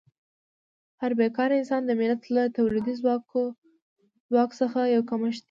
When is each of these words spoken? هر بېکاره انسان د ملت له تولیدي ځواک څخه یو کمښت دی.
هر 1.01 1.11
بېکاره 1.19 1.53
انسان 1.57 1.81
د 1.85 1.91
ملت 2.01 2.21
له 2.35 2.43
تولیدي 2.57 2.93
ځواک 4.29 4.49
څخه 4.61 4.79
یو 4.95 5.01
کمښت 5.09 5.39
دی. 5.39 5.39